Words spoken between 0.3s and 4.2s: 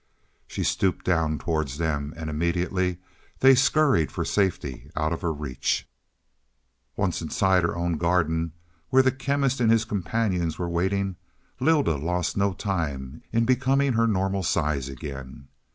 She stooped down towards them, and immediately they scurried